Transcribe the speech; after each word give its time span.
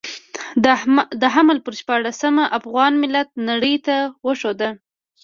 د 1.21 1.23
حمل 1.35 1.57
پر 1.65 1.73
شپاړلسمه 1.79 2.43
افغان 2.57 2.93
ملت 3.03 3.29
نړۍ 3.49 3.75
ته 3.85 3.95
وښوده. 4.25 4.69